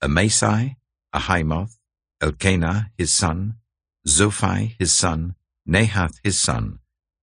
Amasai, 0.00 0.76
Ahimoth, 1.12 1.78
Elkanah 2.20 2.92
his 2.96 3.12
son, 3.12 3.56
Zophai 4.06 4.76
his 4.78 4.92
son, 4.92 5.34
Nahath 5.68 6.20
his 6.22 6.38
son, 6.38 6.78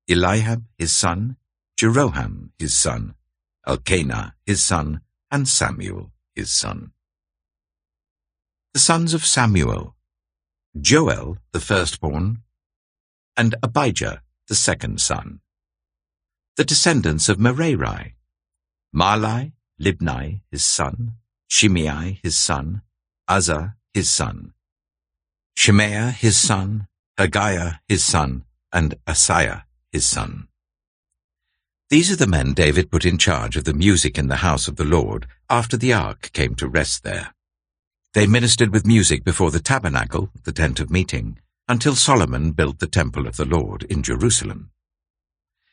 Eliab 0.09 0.65
his 0.77 0.91
son, 0.91 1.37
Jeroham 1.79 2.49
his 2.59 2.75
son, 2.75 3.15
Elkanah 3.65 4.35
his 4.45 4.61
son, 4.61 4.99
and 5.31 5.47
Samuel 5.47 6.11
his 6.35 6.51
son. 6.51 6.91
The 8.73 8.79
sons 8.79 9.13
of 9.13 9.25
Samuel, 9.25 9.95
Joel 10.79 11.37
the 11.51 11.59
firstborn, 11.59 12.43
and 13.35 13.55
Abijah 13.63 14.21
the 14.47 14.55
second 14.55 15.01
son. 15.01 15.39
The 16.57 16.65
descendants 16.65 17.29
of 17.29 17.39
Merari, 17.39 18.15
Mahli, 18.93 19.53
Libni 19.79 20.41
his 20.51 20.63
son, 20.63 21.13
Shimei 21.47 22.19
his 22.21 22.37
son, 22.37 22.81
Uzzah 23.27 23.75
his 23.93 24.09
son, 24.09 24.53
Shemaiah 25.55 26.11
his 26.11 26.37
son, 26.37 26.87
Haggiah 27.17 27.79
his 27.87 28.03
son, 28.03 28.45
and 28.71 28.95
Asaiah 29.05 29.63
his 29.91 30.05
son. 30.05 30.48
These 31.89 32.11
are 32.11 32.15
the 32.15 32.27
men 32.27 32.53
David 32.53 32.91
put 32.91 33.03
in 33.03 33.17
charge 33.17 33.57
of 33.57 33.63
the 33.63 33.73
music 33.73 34.19
in 34.19 34.27
the 34.27 34.43
house 34.47 34.67
of 34.67 34.75
the 34.75 34.85
Lord 34.85 35.25
after 35.49 35.75
the 35.75 35.91
ark 35.91 36.29
came 36.33 36.53
to 36.55 36.67
rest 36.67 37.03
there. 37.03 37.33
They 38.13 38.27
ministered 38.27 38.71
with 38.71 38.85
music 38.85 39.23
before 39.23 39.49
the 39.49 39.59
tabernacle, 39.59 40.29
the 40.43 40.51
tent 40.51 40.79
of 40.79 40.91
meeting, 40.91 41.39
until 41.67 41.95
Solomon 41.95 42.51
built 42.51 42.77
the 42.77 42.85
temple 42.85 43.25
of 43.25 43.37
the 43.37 43.45
Lord 43.45 43.83
in 43.83 44.03
Jerusalem. 44.03 44.69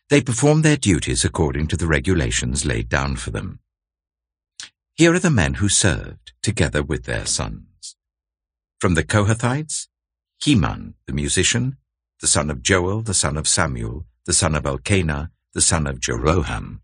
They 0.08 0.23
performed 0.23 0.64
their 0.64 0.78
duties 0.78 1.23
according 1.23 1.66
to 1.68 1.76
the 1.76 1.87
regulations 1.87 2.64
laid 2.64 2.88
down 2.88 3.16
for 3.16 3.30
them. 3.30 3.61
Here 4.94 5.12
are 5.12 5.18
the 5.18 5.30
men 5.30 5.54
who 5.54 5.68
served, 5.68 6.32
together 6.42 6.82
with 6.82 7.04
their 7.04 7.26
sons. 7.26 7.96
From 8.80 8.94
the 8.94 9.04
Kohathites, 9.04 9.88
Heman, 10.38 10.94
the 11.06 11.12
musician, 11.12 11.76
the 12.20 12.26
son 12.26 12.49
of 12.49 12.62
Joel, 12.62 13.02
the 13.02 13.12
son 13.12 13.37
of 13.37 13.46
Samuel, 13.46 14.06
the 14.25 14.32
son 14.32 14.54
of 14.54 14.64
Elkanah, 14.64 15.30
the 15.56 15.62
son 15.62 15.86
of 15.86 15.98
Jeroham, 15.98 16.80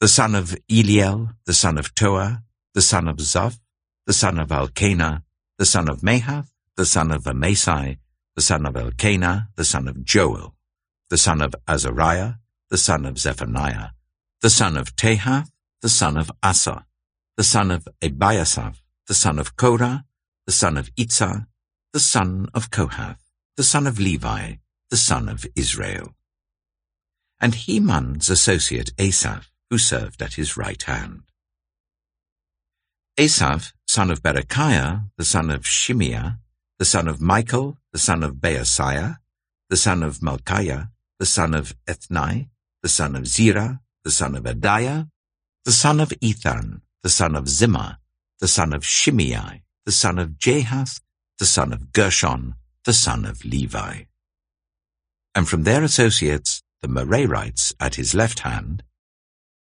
the 0.00 0.08
son 0.08 0.34
of 0.34 0.56
Eliel, 0.68 1.36
the 1.46 1.54
son 1.54 1.78
of 1.78 1.94
Toah, 1.94 2.42
the 2.74 2.82
son 2.82 3.06
of 3.06 3.18
Zoph, 3.18 3.60
the 4.04 4.12
son 4.12 4.40
of 4.40 4.50
Elkanah, 4.50 5.22
the 5.58 5.64
son 5.64 5.88
of 5.88 6.00
Mahath, 6.00 6.48
the 6.76 6.84
son 6.84 7.12
of 7.12 7.22
Amasai, 7.22 7.98
the 8.34 8.42
son 8.42 8.66
of 8.66 8.76
Elkanah, 8.76 9.50
the 9.54 9.64
son 9.64 9.86
of 9.86 10.04
Joel, 10.04 10.56
the 11.08 11.16
son 11.16 11.40
of 11.40 11.54
Azariah, 11.68 12.32
the 12.68 12.78
son 12.78 13.06
of 13.06 13.16
Zephaniah, 13.16 13.90
the 14.42 14.50
son 14.50 14.76
of 14.76 14.96
Tahath, 14.96 15.48
the 15.80 15.88
son 15.88 16.16
of 16.16 16.32
Assir, 16.42 16.82
the 17.36 17.44
son 17.44 17.70
of 17.70 17.86
Ebiasaph, 18.02 18.82
the 19.06 19.14
son 19.14 19.38
of 19.38 19.54
Korah, 19.54 20.04
the 20.46 20.52
son 20.52 20.76
of 20.76 20.92
Izhar, 20.96 21.46
the 21.92 22.00
son 22.00 22.48
of 22.54 22.72
Kohath, 22.72 23.20
the 23.56 23.62
son 23.62 23.86
of 23.86 24.00
Levi, 24.00 24.54
the 24.90 24.96
son 24.96 25.28
of 25.28 25.46
Israel. 25.54 26.16
And 27.40 27.54
Heman's 27.54 28.28
associate 28.30 28.90
Asaph, 28.98 29.50
who 29.70 29.78
served 29.78 30.22
at 30.22 30.34
his 30.34 30.56
right 30.56 30.82
hand. 30.82 31.22
Asaph, 33.16 33.72
son 33.86 34.10
of 34.10 34.22
Berechiah, 34.22 35.10
the 35.16 35.24
son 35.24 35.50
of 35.50 35.62
Shimeah, 35.62 36.38
the 36.78 36.84
son 36.84 37.08
of 37.08 37.20
Michael, 37.20 37.76
the 37.92 37.98
son 37.98 38.22
of 38.22 38.36
Baasiah, 38.36 39.16
the 39.68 39.76
son 39.76 40.02
of 40.02 40.18
Malchiah, 40.18 40.90
the 41.18 41.26
son 41.26 41.54
of 41.54 41.74
Ethni, 41.86 42.48
the 42.82 42.88
son 42.88 43.16
of 43.16 43.26
Zerah, 43.26 43.80
the 44.04 44.10
son 44.10 44.34
of 44.34 44.44
Adaiah, 44.44 45.08
the 45.64 45.72
son 45.72 46.00
of 46.00 46.12
Ethan, 46.20 46.82
the 47.02 47.08
son 47.08 47.34
of 47.34 47.44
Zimmah, 47.44 47.96
the 48.40 48.48
son 48.48 48.72
of 48.72 48.84
Shimei, 48.84 49.62
the 49.84 49.92
son 49.92 50.18
of 50.18 50.38
Jahath, 50.38 51.00
the 51.38 51.44
son 51.44 51.72
of 51.72 51.92
Gershon, 51.92 52.54
the 52.84 52.92
son 52.92 53.24
of 53.24 53.44
Levi. 53.44 54.04
And 55.34 55.48
from 55.48 55.64
their 55.64 55.82
associates, 55.82 56.62
the 56.82 56.88
Merarites 56.88 57.74
at 57.80 57.96
his 57.96 58.14
left 58.14 58.40
hand, 58.40 58.82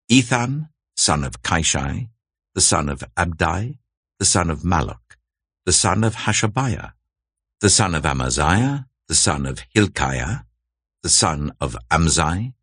Ethan, 0.10 0.70
son 0.96 1.24
of 1.24 1.42
Kishai, 1.42 2.10
the 2.56 2.62
son 2.62 2.90
of 2.90 3.04
Abdai, 3.16 3.78
the 4.20 4.26
son 4.26 4.50
of 4.50 4.62
Malluch, 4.62 5.18
the 5.66 5.74
son 5.74 6.04
of 6.04 6.16
Hashabiah, 6.16 6.94
the 7.62 7.70
son 7.70 7.96
of 7.96 8.06
Amaziah, 8.06 8.88
the 9.08 9.16
son 9.16 9.46
of 9.46 9.64
Hilkiah, 9.74 10.40
the 11.02 11.10
son 11.10 11.54
of 11.60 11.76
Amzai, 11.92 12.54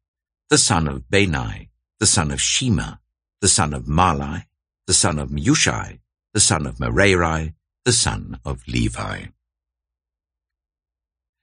the 0.48 0.58
son 0.58 0.88
of 0.88 1.08
Bani, 1.10 1.70
the 1.98 2.06
son 2.06 2.30
of 2.30 2.40
Shema, 2.40 2.94
the 3.40 3.48
son 3.48 3.72
of 3.72 3.84
Mahli, 3.84 4.44
the 4.86 4.94
son 4.94 5.18
of 5.18 5.30
Mushai, 5.30 6.00
the 6.34 6.40
son 6.40 6.66
of 6.66 6.80
Merari, 6.80 7.54
the 7.84 7.92
son 7.92 8.38
of 8.44 8.66
Levi. 8.66 9.26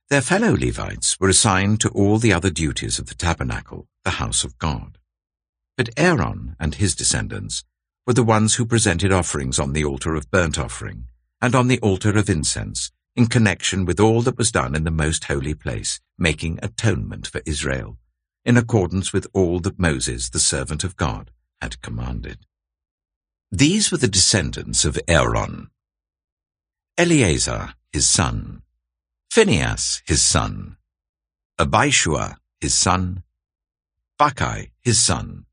Their 0.09 0.21
fellow 0.21 0.55
Levites 0.55 1.19
were 1.19 1.27
assigned 1.27 1.81
to 1.81 1.89
all 1.89 2.17
the 2.17 2.31
other 2.31 2.49
duties 2.49 2.97
of 2.97 3.07
the 3.07 3.15
tabernacle, 3.15 3.89
the 4.05 4.11
house 4.11 4.45
of 4.45 4.57
God. 4.57 4.97
But 5.75 5.89
Aaron 5.97 6.55
and 6.61 6.75
his 6.75 6.95
descendants 6.95 7.65
were 8.05 8.13
the 8.13 8.23
ones 8.23 8.55
who 8.55 8.65
presented 8.65 9.11
offerings 9.11 9.59
on 9.59 9.73
the 9.73 9.83
altar 9.83 10.15
of 10.15 10.31
burnt 10.31 10.57
offering 10.57 11.07
and 11.41 11.53
on 11.53 11.67
the 11.67 11.79
altar 11.79 12.17
of 12.17 12.29
incense 12.29 12.89
in 13.17 13.27
connection 13.27 13.83
with 13.83 13.99
all 13.99 14.21
that 14.21 14.37
was 14.37 14.49
done 14.49 14.75
in 14.75 14.85
the 14.85 14.91
most 14.91 15.25
holy 15.25 15.53
place, 15.53 15.99
making 16.17 16.59
atonement 16.63 17.27
for 17.27 17.41
Israel, 17.45 17.97
in 18.45 18.55
accordance 18.55 19.11
with 19.11 19.27
all 19.33 19.59
that 19.59 19.77
Moses, 19.77 20.29
the 20.29 20.39
servant 20.39 20.85
of 20.85 20.95
God, 20.95 21.31
had 21.61 21.81
commanded. 21.81 22.45
These 23.51 23.91
were 23.91 23.97
the 23.97 24.07
descendants 24.07 24.85
of 24.85 24.97
Aaron. 25.05 25.69
Eleazar, 26.97 27.73
his 27.91 28.07
son, 28.07 28.61
Phinehas, 29.37 30.01
his 30.07 30.23
son, 30.23 30.77
Abishua, 31.59 32.37
his 32.59 32.73
son, 32.73 33.21
Bukki, 34.19 34.71
his 34.81 34.97
son, 34.97 35.45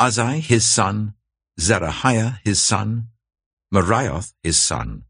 Uzzi, 0.00 0.40
his 0.40 0.66
son, 0.66 1.12
Zerahiah, 1.60 2.38
his 2.44 2.62
son, 2.62 3.08
Meraioth, 3.70 4.32
his 4.42 4.58
son, 4.58 5.02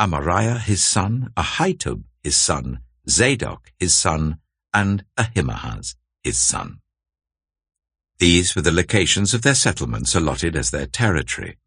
Amariah, 0.00 0.58
his 0.58 0.82
son, 0.82 1.30
Ahitub, 1.36 2.04
his 2.22 2.38
son, 2.38 2.80
Zadok, 3.06 3.70
his 3.78 3.92
son, 3.92 4.38
and 4.72 5.04
Ahimaaz, 5.18 5.94
his 6.22 6.38
son. 6.38 6.78
These 8.18 8.56
were 8.56 8.62
the 8.62 8.72
locations 8.72 9.34
of 9.34 9.42
their 9.42 9.54
settlements 9.54 10.14
allotted 10.14 10.56
as 10.56 10.70
their 10.70 10.86
territory. 10.86 11.58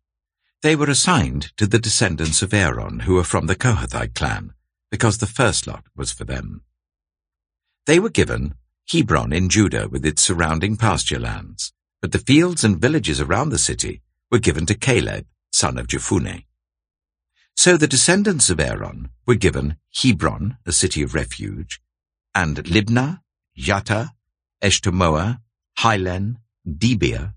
They 0.63 0.75
were 0.75 0.89
assigned 0.89 1.55
to 1.57 1.67
the 1.67 1.77
descendants 1.77 2.41
of 2.41 2.55
Aaron 2.55 3.01
who 3.01 3.13
were 3.13 3.23
from 3.23 3.45
the 3.45 3.55
Kohathite 3.55 4.15
clan, 4.15 4.55
because 4.91 5.17
the 5.17 5.25
first 5.25 5.65
lot 5.65 5.85
was 5.95 6.11
for 6.11 6.25
them. 6.25 6.61
They 7.87 7.97
were 7.97 8.09
given 8.09 8.53
Hebron 8.91 9.33
in 9.33 9.49
Judah 9.49 9.87
with 9.87 10.05
its 10.05 10.21
surrounding 10.21 10.77
pasture 10.77 11.19
lands, 11.19 11.73
but 12.01 12.11
the 12.11 12.19
fields 12.19 12.63
and 12.63 12.79
villages 12.79 13.19
around 13.19 13.49
the 13.49 13.57
city 13.57 14.01
were 14.29 14.39
given 14.39 14.65
to 14.67 14.75
Caleb, 14.75 15.25
son 15.51 15.77
of 15.77 15.87
Jephunneh. 15.87 16.43
So 17.55 17.77
the 17.77 17.87
descendants 17.87 18.49
of 18.49 18.59
Aaron 18.59 19.09
were 19.25 19.35
given 19.35 19.77
Hebron, 19.95 20.57
a 20.65 20.71
city 20.71 21.03
of 21.03 21.13
refuge, 21.15 21.81
and 22.33 22.57
Libnah, 22.63 23.21
Yattah, 23.57 24.09
Eshtemoa, 24.61 25.39
Hilen, 25.79 26.37
Debir, 26.67 27.33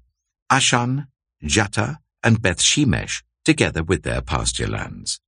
Ashan, 0.50 1.08
Jattir, 1.42 1.96
and 2.22 2.40
Beth 2.40 2.60
Shemesh, 2.60 3.22
together 3.44 3.82
with 3.82 4.02
their 4.02 4.22
pasture 4.22 4.68
lands. 4.68 5.20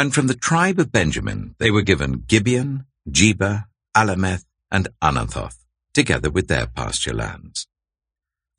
And 0.00 0.14
from 0.14 0.28
the 0.28 0.34
tribe 0.34 0.78
of 0.78 0.90
Benjamin 0.90 1.56
they 1.58 1.70
were 1.70 1.82
given 1.82 2.24
Gibeon, 2.26 2.86
Geba, 3.10 3.66
Alameth, 3.94 4.46
and 4.70 4.88
Anathoth, 5.02 5.66
together 5.92 6.30
with 6.30 6.48
their 6.48 6.66
pasture 6.66 7.12
lands. 7.12 7.66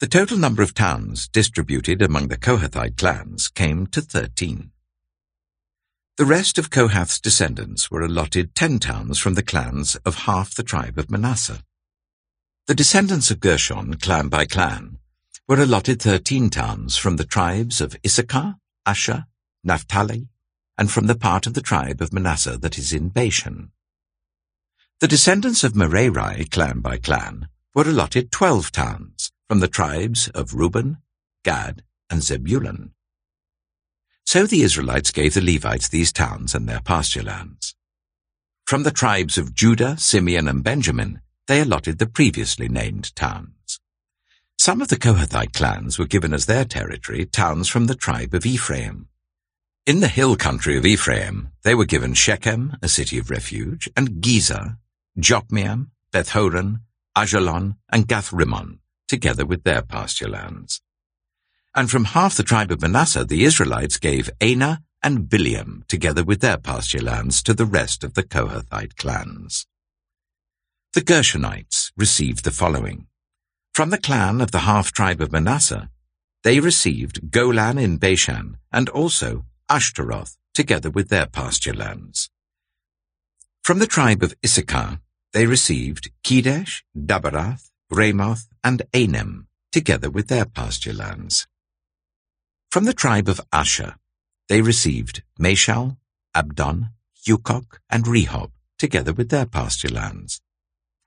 The 0.01 0.06
total 0.06 0.38
number 0.38 0.62
of 0.62 0.75
towns 0.75 1.27
distributed 1.27 2.04
among 2.04 2.27
the 2.27 2.38
Kohathite 2.38 2.95
clans 2.95 3.47
came 3.47 3.88
to 3.88 4.01
thirteen. 4.01 4.69
The 6.17 6.25
rest 6.25 6.60
of 6.60 6.69
Kohath's 6.69 7.19
descendants 7.19 7.89
were 7.89 8.04
allotted 8.04 8.54
ten 8.54 8.77
towns 8.77 9.17
from 9.17 9.34
the 9.34 9.41
clans 9.41 9.95
of 10.06 10.25
half 10.30 10.54
the 10.54 10.62
tribe 10.62 10.99
of 10.99 11.10
Manasseh. 11.10 11.63
The 12.67 12.75
descendants 12.75 13.32
of 13.32 13.39
Gershon, 13.39 13.95
clan 13.95 14.27
by 14.30 14.45
clan, 14.45 14.99
were 15.47 15.60
allotted 15.60 16.04
thirteen 16.04 16.51
towns 16.51 16.97
from 16.97 17.15
the 17.15 17.25
tribes 17.25 17.82
of 17.82 17.97
Issachar, 18.06 18.58
Asher, 18.86 19.25
Naphtali, 19.63 20.27
and 20.77 20.91
from 20.91 21.07
the 21.07 21.15
part 21.15 21.45
of 21.47 21.53
the 21.53 21.62
tribe 21.62 22.01
of 22.01 22.13
Manasseh 22.13 22.57
that 22.57 22.77
is 22.77 22.93
in 22.93 23.10
Bashan. 23.10 23.71
The 24.99 25.07
descendants 25.07 25.63
of 25.63 25.75
Merari, 25.75 26.45
clan 26.45 26.79
by 26.79 26.97
clan, 26.97 27.47
were 27.73 27.88
allotted 27.88 28.31
twelve 28.31 28.71
towns 28.71 29.31
from 29.47 29.60
the 29.60 29.67
tribes 29.67 30.27
of 30.29 30.53
Reuben, 30.53 30.97
Gad, 31.43 31.84
and 32.10 32.21
Zebulun. 32.21 32.93
So 34.25 34.45
the 34.45 34.62
Israelites 34.62 35.12
gave 35.12 35.34
the 35.34 35.41
Levites 35.41 35.89
these 35.89 36.13
towns 36.13 36.53
and 36.53 36.69
their 36.69 36.81
pasture 36.81 37.23
lands. 37.23 37.75
From 38.65 38.84
the 38.84 38.91
tribes 38.91 39.38
of 39.38 39.53
Judah, 39.53 39.97
Simeon, 39.97 40.47
and 40.47 40.63
Benjamin, 40.63 41.21
they 41.47 41.62
allotted 41.62 41.97
the 41.97 42.07
previously 42.07 42.69
named 42.69 43.13
towns. 43.15 43.79
Some 44.57 44.81
of 44.81 44.89
the 44.89 44.95
Kohathite 44.95 45.53
clans 45.53 45.97
were 45.97 46.05
given 46.05 46.34
as 46.34 46.45
their 46.45 46.63
territory 46.63 47.25
towns 47.25 47.67
from 47.67 47.88
the 47.88 47.95
tribe 47.95 48.34
of 48.34 48.45
Ephraim, 48.45 49.07
in 49.86 50.00
the 50.00 50.08
hill 50.08 50.36
country 50.36 50.78
of 50.78 50.86
Ephraim, 50.86 51.50
they 51.63 51.74
were 51.74 51.86
given 51.86 52.13
Shechem, 52.13 52.78
a 52.82 52.88
city 52.88 53.17
of 53.17 53.30
refuge, 53.30 53.89
and 53.98 54.22
Gezer, 54.22 54.78
Jokmeam, 55.17 55.88
Bethhoron, 56.13 56.82
Ajalon, 57.17 57.78
and 57.89 58.08
Gathrimmon, 58.08 58.80
together 59.08 59.46
with 59.46 59.63
their 59.63 59.82
pasture 59.82 60.30
lands. 60.30 60.82
And 61.74 61.89
from 61.89 62.06
half 62.06 62.36
the 62.36 62.44
tribe 62.44 62.72
of 62.72 62.82
Manasseh 62.82 63.26
the 63.26 63.44
Israelites 63.44 63.98
gave 63.98 64.30
Aner 64.39 64.80
and 65.02 65.30
Bileam, 65.30 65.88
together 65.88 66.24
with 66.24 66.41
their 66.41 66.58
pasture 66.58 67.02
lands, 67.02 67.41
to 67.44 67.54
the 67.54 67.65
rest 67.65 68.04
of 68.04 68.13
the 68.13 68.24
Kohathite 68.24 68.98
clans. 68.98 69.65
The 70.94 71.02
Gershonites 71.02 71.91
received 71.98 72.44
the 72.44 72.52
following. 72.52 73.08
From 73.74 73.89
the 73.89 73.98
clan 73.98 74.41
of 74.41 74.52
the 74.52 74.60
half-tribe 74.60 75.22
of 75.22 75.32
Manasseh, 75.32 75.89
they 76.44 76.60
received 76.60 77.32
Golan 77.32 77.78
in 77.78 77.98
Bashan, 77.98 78.58
and 78.72 78.89
also 78.89 79.46
Ashtaroth, 79.71 80.36
together 80.53 80.89
with 80.89 81.07
their 81.07 81.25
pasture 81.25 81.73
lands. 81.73 82.29
From 83.63 83.79
the 83.79 83.88
tribe 83.88 84.21
of 84.21 84.36
Issachar, 84.43 84.99
they 85.31 85.45
received 85.45 86.12
Kedesh, 86.25 86.84
Daberath, 86.93 87.71
Ramoth, 87.89 88.49
and 88.65 88.81
Anem, 88.93 89.45
together 89.71 90.10
with 90.10 90.27
their 90.27 90.43
pasture 90.43 90.91
lands. 90.91 91.47
From 92.69 92.84
the 92.84 92.93
tribe 92.93 93.29
of 93.29 93.39
Asher, 93.53 93.95
they 94.49 94.62
received 94.62 95.23
Meshal, 95.39 95.95
Abdon, 96.36 96.89
Hukok, 97.25 97.77
and 97.89 98.03
Rehob, 98.03 98.51
together 98.77 99.13
with 99.13 99.29
their 99.29 99.45
pasture 99.45 99.88
lands. 100.01 100.41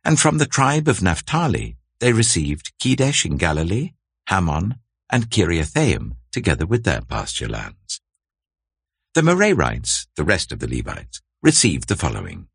And 0.07 0.19
from 0.19 0.39
the 0.39 0.47
tribe 0.47 0.89
of 0.89 1.03
Naphtali, 1.03 1.77
they 2.01 2.15
received 2.15 2.73
Kedesh 2.79 3.27
in 3.27 3.37
Galilee, 3.37 3.93
Hammon, 4.29 4.77
and 5.11 5.29
Kiriathaim, 5.29 6.17
together 6.33 6.65
with 6.65 6.85
their 6.85 7.03
pasture 7.03 7.49
lands. 7.49 8.01
The 9.15 9.23
Merarites, 9.23 10.09
the 10.17 10.25
rest 10.25 10.51
of 10.51 10.59
the 10.59 10.67
Levites, 10.67 11.23
received 11.41 11.87
the 11.87 11.95
following. 11.95 12.49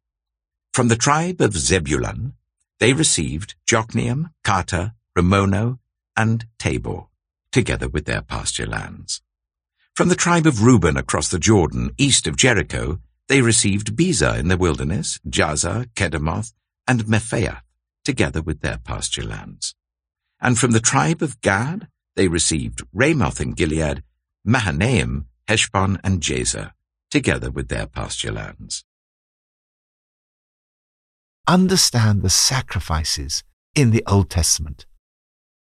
From 0.74 0.90
the 0.90 0.98
tribe 0.98 1.40
of 1.40 1.56
Zebulun, 1.56 2.34
they 2.80 2.92
received 2.92 3.56
Jokneam, 3.66 4.32
Kartah, 4.44 4.92
Rimmono, 5.18 5.80
and 6.18 6.48
Tabor, 6.58 7.04
together 7.54 7.88
with 7.88 8.04
their 8.04 8.22
pasture 8.22 8.66
lands. 8.66 9.22
From 9.96 10.10
the 10.10 10.16
tribe 10.16 10.46
of 10.46 10.62
Reuben 10.62 10.98
across 10.98 11.30
the 11.30 11.40
Jordan, 11.40 11.92
east 11.98 12.28
of 12.28 12.36
Jericho, 12.36 13.00
they 13.30 13.42
received 13.42 13.96
Bezer 13.96 14.38
in 14.38 14.50
the 14.50 14.58
wilderness, 14.58 15.18
Jazer, 15.30 15.86
Kedemoth, 15.96 16.52
and 16.86 17.06
Mephaath, 17.06 17.62
together 18.04 18.42
with 18.42 18.60
their 18.60 18.80
pasture 18.80 19.24
lands. 19.24 19.76
And 20.42 20.60
from 20.60 20.72
the 20.72 20.82
tribe 20.82 21.22
of 21.22 21.40
Gad, 21.40 21.88
they 22.18 22.28
received 22.28 22.84
Ramoth 22.94 23.40
in 23.40 23.54
Gilead, 23.54 24.04
Mahanaim, 24.44 25.29
Heshbon, 25.50 25.98
and 26.04 26.22
Jazer, 26.22 26.74
together 27.10 27.50
with 27.50 27.70
their 27.70 27.88
pasture 27.88 28.32
lands. 28.32 28.86
Understand 31.48 32.22
the 32.22 32.30
sacrifices 32.30 33.44
in 33.74 33.90
the 33.90 34.04
Old 34.06 34.30
Testament. 34.30 34.86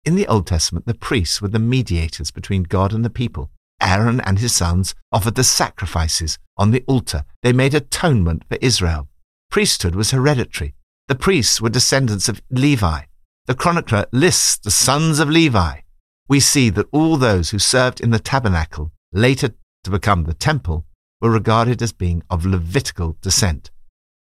In 0.03 0.15
the 0.15 0.27
Old 0.27 0.45
Testament, 0.45 0.87
the 0.87 0.93
priests 0.93 1.41
were 1.41 1.47
the 1.47 1.57
mediators 1.57 2.31
between 2.31 2.63
God 2.63 2.91
and 2.91 3.05
the 3.05 3.09
people. 3.09 3.49
Aaron 3.81 4.19
and 4.19 4.39
his 4.39 4.53
sons 4.53 4.93
offered 5.09 5.35
the 5.35 5.43
sacrifices 5.45 6.37
on 6.57 6.71
the 6.71 6.83
altar. 6.85 7.23
They 7.41 7.53
made 7.53 7.73
atonement 7.73 8.43
for 8.49 8.57
Israel. 8.59 9.07
Priesthood 9.49 9.95
was 9.95 10.11
hereditary. 10.11 10.75
The 11.07 11.15
priests 11.15 11.61
were 11.61 11.69
descendants 11.69 12.27
of 12.27 12.41
Levi. 12.49 13.03
The 13.45 13.55
chronicler 13.55 14.05
lists 14.11 14.57
the 14.57 14.69
sons 14.69 15.19
of 15.19 15.29
Levi. 15.29 15.79
We 16.27 16.41
see 16.41 16.69
that 16.71 16.89
all 16.91 17.15
those 17.15 17.51
who 17.51 17.59
served 17.59 18.01
in 18.01 18.11
the 18.11 18.19
tabernacle, 18.19 18.91
later 19.13 19.51
to 19.83 19.91
become 19.91 20.23
the 20.23 20.33
temple, 20.33 20.85
were 21.21 21.31
regarded 21.31 21.81
as 21.81 21.91
being 21.91 22.23
of 22.29 22.45
Levitical 22.45 23.17
descent. 23.21 23.71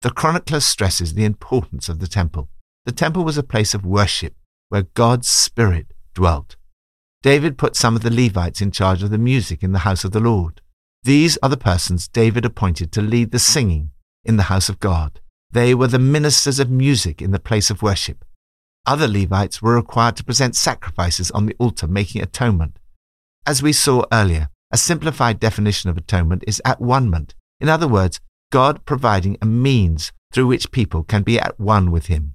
The 0.03 0.11
chronicler 0.11 0.61
stresses 0.61 1.15
the 1.15 1.25
importance 1.25 1.89
of 1.89 1.99
the 1.99 2.07
temple. 2.07 2.49
The 2.85 2.93
temple 2.93 3.25
was 3.25 3.39
a 3.39 3.43
place 3.43 3.75
of 3.75 3.85
worship 3.85 4.35
where 4.69 4.83
God's 4.95 5.29
Spirit 5.29 5.93
dwelt. 6.15 6.57
David 7.23 7.59
put 7.59 7.77
some 7.77 7.97
of 7.97 8.03
the 8.03 8.15
Levites 8.15 8.61
in 8.61 8.71
charge 8.71 9.03
of 9.03 9.11
the 9.11 9.19
music 9.19 9.63
in 9.63 9.73
the 9.73 9.81
house 9.81 10.05
of 10.05 10.13
the 10.13 10.21
Lord. 10.21 10.61
These 11.03 11.37
are 11.43 11.49
the 11.49 11.57
persons 11.57 12.07
David 12.09 12.45
appointed 12.45 12.93
to 12.93 13.03
lead 13.03 13.31
the 13.31 13.39
singing 13.39 13.91
in 14.25 14.37
the 14.37 14.45
house 14.45 14.69
of 14.69 14.79
God. 14.81 15.21
They 15.51 15.75
were 15.75 15.87
the 15.87 15.99
ministers 15.99 16.59
of 16.59 16.71
music 16.71 17.23
in 17.23 17.31
the 17.31 17.39
place 17.39 17.71
of 17.71 17.83
worship. 17.83 18.25
Other 18.87 19.09
Levites 19.09 19.61
were 19.61 19.75
required 19.75 20.17
to 20.17 20.25
present 20.25 20.55
sacrifices 20.55 21.31
on 21.33 21.47
the 21.47 21.57
altar, 21.59 21.87
making 21.87 22.23
atonement. 22.23 22.79
As 23.47 23.63
we 23.63 23.73
saw 23.73 24.05
earlier, 24.13 24.49
a 24.71 24.77
simplified 24.77 25.41
definition 25.41 25.91
of 25.91 25.97
atonement 25.97 26.45
is 26.47 26.61
at 26.65 26.81
one-ment. 26.81 27.35
In 27.61 27.69
other 27.69 27.89
words, 27.89 28.21
God 28.51 28.85
providing 28.85 29.37
a 29.41 29.47
means 29.47 30.13
through 30.33 30.47
which 30.47 30.71
people 30.71 31.03
can 31.03 31.23
be 31.23 31.39
at 31.39 31.59
one 31.59 31.91
with 31.91 32.07
Him. 32.07 32.35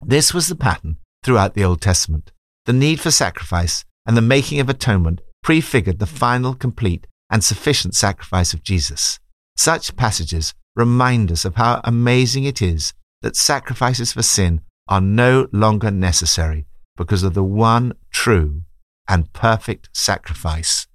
This 0.00 0.32
was 0.32 0.48
the 0.48 0.56
pattern 0.56 0.98
throughout 1.22 1.54
the 1.54 1.64
Old 1.64 1.80
Testament. 1.80 2.32
The 2.66 2.72
need 2.72 3.00
for 3.00 3.10
sacrifice 3.10 3.84
and 4.06 4.16
the 4.16 4.22
making 4.22 4.60
of 4.60 4.68
atonement 4.68 5.20
prefigured 5.42 5.98
the 5.98 6.06
final, 6.06 6.54
complete, 6.54 7.06
and 7.30 7.42
sufficient 7.42 7.94
sacrifice 7.94 8.54
of 8.54 8.62
Jesus. 8.62 9.18
Such 9.56 9.96
passages 9.96 10.54
remind 10.76 11.30
us 11.30 11.44
of 11.44 11.56
how 11.56 11.80
amazing 11.84 12.44
it 12.44 12.62
is 12.62 12.94
that 13.22 13.36
sacrifices 13.36 14.12
for 14.12 14.22
sin 14.22 14.60
are 14.88 15.00
no 15.00 15.48
longer 15.52 15.90
necessary 15.90 16.66
because 16.96 17.22
of 17.22 17.34
the 17.34 17.44
one 17.44 17.92
true 18.10 18.62
and 19.08 19.32
perfect 19.32 19.88
sacrifice 19.92 20.86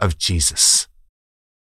of 0.00 0.18
Jesus. 0.18 0.88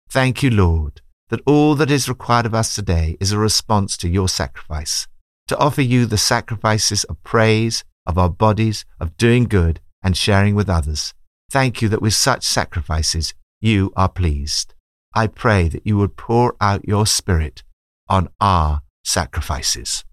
Thank 0.09 0.43
you, 0.43 0.49
Lord, 0.49 1.01
that 1.29 1.41
all 1.45 1.75
that 1.75 1.91
is 1.91 2.09
required 2.09 2.45
of 2.45 2.53
us 2.53 2.75
today 2.75 3.17
is 3.19 3.31
a 3.31 3.37
response 3.37 3.97
to 3.97 4.07
your 4.07 4.29
sacrifice, 4.29 5.07
to 5.47 5.57
offer 5.57 5.81
you 5.81 6.05
the 6.05 6.17
sacrifices 6.17 7.03
of 7.05 7.21
praise, 7.23 7.83
of 8.05 8.17
our 8.17 8.29
bodies, 8.29 8.85
of 8.99 9.17
doing 9.17 9.45
good, 9.45 9.79
and 10.01 10.15
sharing 10.15 10.55
with 10.55 10.69
others. 10.69 11.13
Thank 11.49 11.81
you 11.81 11.89
that 11.89 12.01
with 12.01 12.13
such 12.13 12.43
sacrifices 12.43 13.33
you 13.59 13.91
are 13.95 14.09
pleased. 14.09 14.73
I 15.13 15.27
pray 15.27 15.67
that 15.69 15.85
you 15.85 15.97
would 15.97 16.15
pour 16.15 16.55
out 16.61 16.87
your 16.87 17.05
Spirit 17.05 17.63
on 18.07 18.29
our 18.39 18.81
sacrifices. 19.03 20.03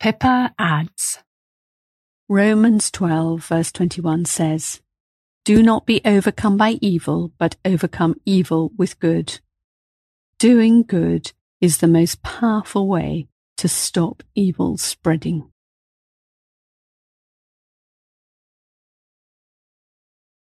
Pippa 0.00 0.54
adds 0.58 1.18
Romans 2.28 2.90
12, 2.90 3.44
verse 3.44 3.72
21 3.72 4.24
says, 4.24 4.80
Do 5.44 5.62
not 5.62 5.86
be 5.86 6.00
overcome 6.04 6.56
by 6.56 6.78
evil, 6.80 7.32
but 7.38 7.56
overcome 7.64 8.20
evil 8.26 8.72
with 8.76 9.00
good. 9.00 9.40
Doing 10.38 10.82
good 10.82 11.32
is 11.60 11.78
the 11.78 11.88
most 11.88 12.22
powerful 12.22 12.86
way 12.86 13.28
to 13.56 13.68
stop 13.68 14.22
evil 14.34 14.76
spreading. 14.76 15.50